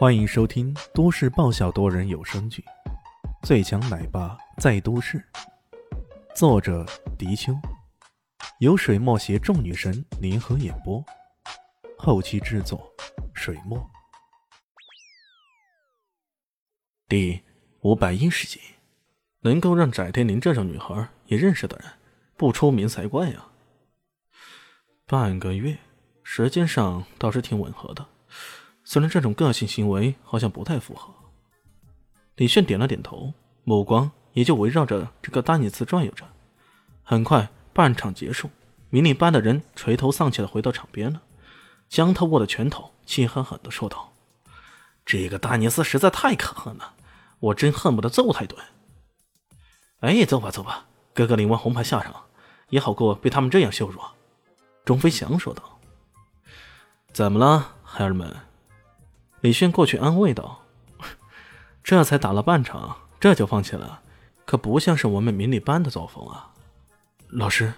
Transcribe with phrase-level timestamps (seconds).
[0.00, 2.64] 欢迎收听都市爆笑多人有声剧
[3.46, 5.18] 《最强奶爸在都市》，
[6.34, 6.86] 作者：
[7.18, 7.52] 迪秋，
[8.60, 11.04] 由水墨携众女神联合演播，
[11.98, 12.90] 后期制作：
[13.34, 13.78] 水墨。
[17.06, 17.42] 第
[17.82, 18.58] 五百一十集，
[19.40, 21.86] 能够让翟天临这种女孩也认识的人，
[22.38, 23.48] 不出名才怪呀！
[25.04, 25.76] 半个月，
[26.22, 28.06] 时间上倒是挺吻合的。
[28.90, 31.14] 虽然这种个性行为好像不太符合，
[32.34, 36.24] 李炫点了点头，目光也就围绕着这个丹尼斯转悠着。
[37.04, 38.50] 很快，半场结束，
[38.88, 41.22] 迷你班的人垂头丧气的回到场边了。
[41.88, 44.12] 江涛握着拳头，气狠狠的说道
[45.06, 46.94] ：“这个丹尼斯实在太可恨了，
[47.38, 48.60] 我真恨不得揍他一顿。”
[50.02, 52.24] 哎，走吧走吧，哥哥领完红牌下场，
[52.70, 54.00] 也好过被他们这样羞辱。”
[54.84, 55.78] 钟飞翔说道。
[57.14, 58.36] “怎么了，孩儿们？”
[59.40, 60.66] 李迅过去安慰道
[61.82, 64.02] ：“这才打了半场，这就放弃了，
[64.44, 66.52] 可不像是我们迷你班的作风啊！”
[67.28, 67.72] 老师，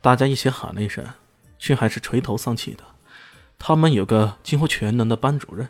[0.00, 1.04] 大家一起喊了一声，
[1.58, 2.84] 却还是垂头丧气的。
[3.58, 5.68] 他们有个几乎全能的班主任，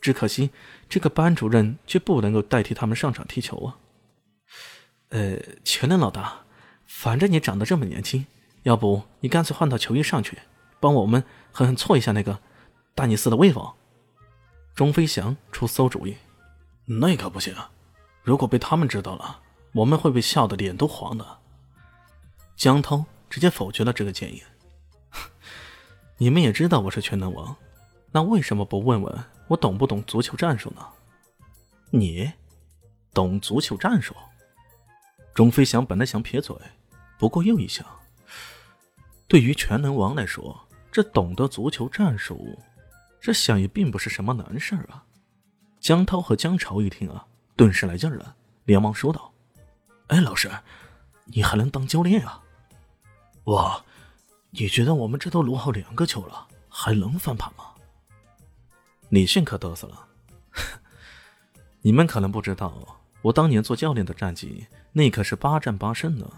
[0.00, 0.50] 只可惜
[0.88, 3.76] 这个班主任却不能够代替他们上场踢球啊！
[5.08, 6.40] 呃，全能老大，
[6.86, 8.26] 反正你长得这么年轻，
[8.64, 10.38] 要不你干脆换套球衣上去，
[10.80, 12.40] 帮我们狠狠挫一下那个
[12.94, 13.72] 大尼斯的威风。
[14.78, 16.16] 钟飞翔出馊主意，
[16.84, 17.52] 那可不行！
[18.22, 19.40] 如果被他们知道了，
[19.72, 21.38] 我们会被笑得脸都黄的。
[22.54, 24.40] 江涛直接否决了这个建议。
[26.18, 27.56] 你们也知道我是全能王，
[28.12, 30.86] 那为什么不问问我懂不懂足球战术呢？
[31.90, 32.30] 你
[33.12, 34.14] 懂足球战术？
[35.34, 36.54] 钟飞翔本来想撇嘴，
[37.18, 37.84] 不过又一想，
[39.26, 40.56] 对于全能王来说，
[40.92, 42.56] 这懂得足球战术。
[43.20, 45.04] 这想也并不是什么难事儿啊！
[45.80, 49.32] 江涛和江潮一听啊，顿时来劲儿了，连忙说道
[50.08, 50.50] ：“哎，老师，
[51.24, 52.42] 你还能当教练啊？
[53.44, 53.84] 哇，
[54.50, 57.64] 你觉得我们这都落后两个球了，还能翻盘吗？”
[59.10, 60.06] 李迅可嘚瑟了
[61.82, 66.30] ：“你们可能不知道，我当年做教练的战绩，那可是八战八胜呢。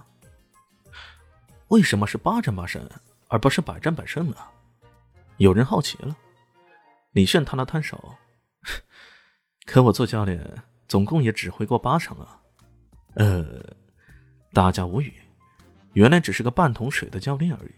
[1.68, 2.88] 为什么是八战八胜，
[3.28, 4.36] 而不是百战百胜呢？”
[5.38, 6.16] 有人好奇了。
[7.12, 8.16] 李炫摊了摊手，
[9.66, 12.40] 可我做教练总共也只挥过八场啊。
[13.14, 13.44] 呃，
[14.52, 15.12] 大家无语，
[15.94, 17.72] 原来只是个半桶水的教练而已。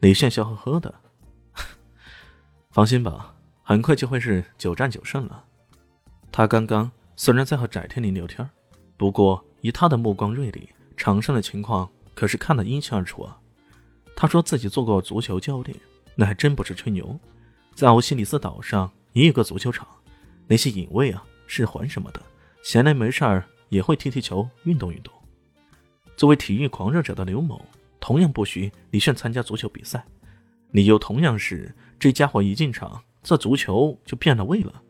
[0.00, 0.94] 李炫笑呵呵的，
[2.72, 5.44] 放心吧，很快就会是九战九胜了。
[6.32, 8.48] 他刚刚虽然在和翟天临聊天，
[8.96, 13.38] 不过以他的目光锐利，场上的情况可是看得一清二楚啊。
[14.16, 15.78] 他说自己做过足球教练，
[16.14, 17.20] 那还真不是吹牛。
[17.74, 19.86] 在奥西里斯岛上也有个足球场，
[20.46, 22.22] 那些隐卫啊、侍环什么的，
[22.62, 25.12] 闲来没事儿也会踢踢球，运动运动。
[26.16, 27.64] 作为体育狂热者的刘某，
[27.98, 30.04] 同样不许李炫参加足球比赛，
[30.70, 34.82] 理由同样是这家伙一进场，这足球就变了味了。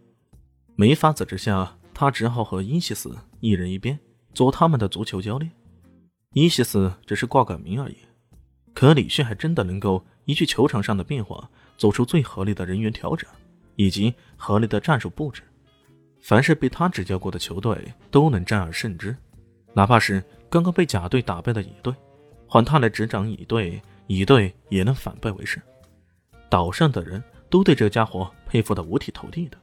[0.76, 3.98] 没法子之下，他只好和伊西斯一人一边
[4.34, 5.50] 做他们的足球教练。
[6.32, 7.96] 伊西斯只是挂个名而已，
[8.74, 11.48] 可李旭还真的能够依据球场上的变化。
[11.76, 13.28] 做出最合理的人员调整，
[13.74, 15.42] 以及合理的战术布置。
[16.20, 17.76] 凡是被他指教过的球队
[18.12, 19.16] 都能战而胜之，
[19.72, 21.92] 哪怕是刚刚被甲队打败的乙队，
[22.46, 25.60] 换他来执掌乙队，乙队也能反败为胜。
[26.48, 27.20] 岛上的人
[27.50, 29.58] 都对这家伙佩服得五体投地的，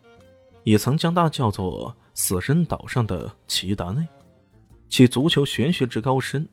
[0.64, 4.06] 也曾将他叫做“死神岛上的齐达内”，
[4.90, 6.46] 其足球玄学之高深，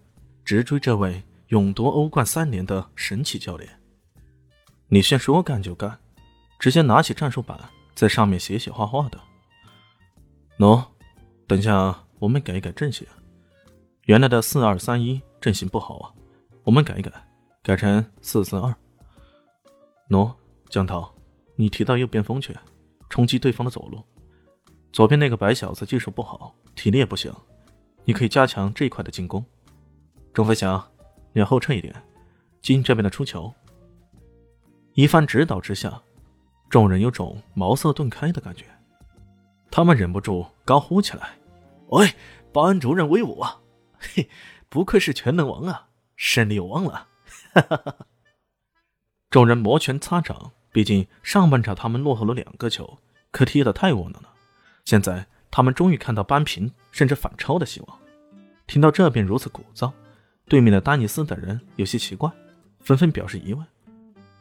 [0.44, 3.68] 直追这位勇夺欧冠三年的神奇教练。
[4.88, 5.98] 李炫说干就干，
[6.58, 7.58] 直接拿起战术板，
[7.94, 9.18] 在上面写写画画的。
[10.58, 10.84] 喏，
[11.46, 13.06] 等下我们改一改阵型，
[14.02, 16.12] 原来的四二三一阵型不好啊，
[16.64, 17.10] 我们改一改，
[17.62, 18.74] 改成四四二。
[20.10, 20.34] 喏，
[20.68, 21.14] 江涛，
[21.56, 22.54] 你提到右边锋去，
[23.08, 24.02] 冲击对方的走路。
[24.92, 27.32] 左边那个白小子技术不好，体力也不行，
[28.04, 29.42] 你可以加强这一块的进攻。
[30.32, 30.82] 钟飞翔，
[31.32, 31.94] 你后撤一点，
[32.60, 33.52] 进这边的出球。
[34.94, 36.00] 一番指导之下，
[36.68, 38.64] 众人有种茅塞顿开的感觉，
[39.70, 41.30] 他们忍不住高呼起来
[41.88, 42.12] ：“喂，
[42.52, 43.60] 保安主任威武啊！
[43.98, 44.28] 嘿，
[44.68, 47.06] 不愧是全能王啊，胜利有望了！”
[47.54, 47.96] 哈哈哈！
[49.30, 52.98] 众人摩拳擦掌，毕竟上半场他们落后了两个球，
[53.30, 54.30] 可踢得太窝囊了。
[54.84, 57.98] 现在他们终于看到扳平甚至反超的希望。
[58.66, 59.92] 听到这边如此鼓噪，
[60.48, 62.30] 对面的丹尼斯等人有些奇怪，
[62.80, 63.64] 纷纷表示疑问。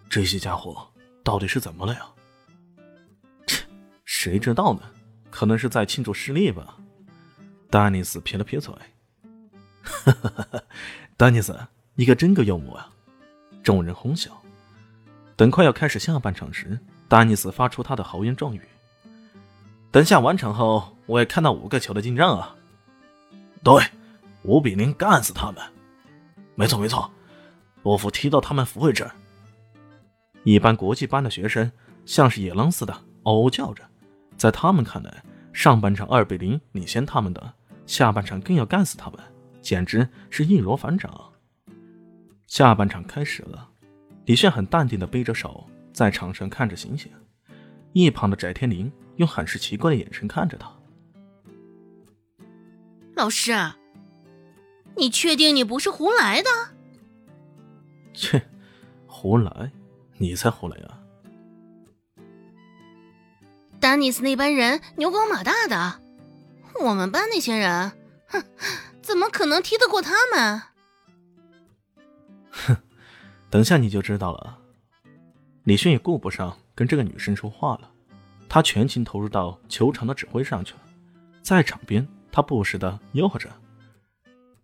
[0.10, 0.88] 这些家伙
[1.22, 2.02] 到底是怎么了呀？
[3.46, 3.66] 切，
[4.06, 4.82] 谁知道呢？
[5.30, 6.78] 可能是在庆祝失利吧。
[7.70, 8.74] 丹尼斯撇了撇嘴
[9.84, 10.64] ：“哈哈哈哈
[11.18, 11.60] 丹尼斯，
[11.96, 12.90] 你可真够幽默啊！”
[13.62, 14.32] 众人哄笑。
[15.36, 16.80] 等快要开始下半场时，
[17.10, 18.62] 丹尼斯发出他的豪言壮语
[19.92, 22.56] ：“等下完场后，我也看到五个球的进账啊！”
[23.62, 23.84] 对，
[24.44, 25.62] 五比零干死他们。
[26.58, 27.10] 没错没错，
[27.84, 29.08] 波夫踢到他们扶位置。
[30.44, 31.72] 一般国际班的学生
[32.04, 32.92] 像是野狼似的
[33.24, 33.84] 嗷嗷叫着，
[34.36, 35.24] 在他们看来，
[35.54, 37.54] 上半场二比零领先他们的，
[37.86, 39.20] 下半场更要干死他们，
[39.62, 41.14] 简直是易如反掌。
[42.48, 43.70] 下半场开始了，
[44.26, 45.64] 李炫很淡定的背着手
[45.94, 47.12] 在场上看着星星，
[47.94, 50.72] 一旁的翟天临用很是奇怪的眼神看着他。
[53.16, 53.54] 老师，
[54.98, 56.50] 你确定你不是胡来的？
[58.14, 58.48] 切，
[59.06, 59.72] 胡来，
[60.18, 61.00] 你才胡来啊！
[63.80, 66.00] 丹尼斯那班人牛高马大的，
[66.82, 67.92] 我们班那些人，
[68.28, 68.44] 哼，
[69.02, 70.62] 怎么可能踢得过他们？
[72.50, 72.78] 哼，
[73.50, 74.58] 等下你就知道了。
[75.64, 77.92] 李迅也顾不上跟这个女生说话了，
[78.50, 80.80] 他全情投入到球场的指挥上去了，
[81.44, 82.08] 在场边。
[82.30, 83.50] 他不时的吆喝着：“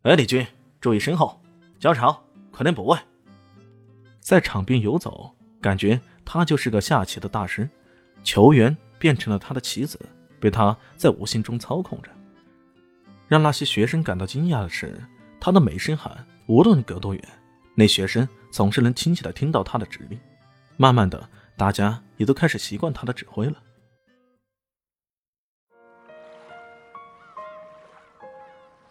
[0.04, 0.46] 哎，李军，
[0.82, 1.42] 注意身后，
[1.80, 2.22] 交潮，
[2.52, 3.00] 快点补位。”
[4.20, 7.70] 在场边游走，感觉他就是个下棋的大师，
[8.22, 9.98] 球员变成了他的棋子，
[10.42, 12.12] 被他在无形中操控着。
[13.30, 15.02] 让那些学生感到惊讶的是，
[15.40, 17.24] 他的每声喊，无论隔多远，
[17.74, 20.20] 那学生总是能清晰的听到他的指令。
[20.76, 23.56] 慢慢的，大家也都开始习惯他的指挥了。